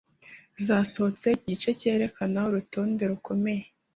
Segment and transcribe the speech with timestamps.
[0.65, 3.63] zasohotse iki gice cyerekana urutonde rukomeye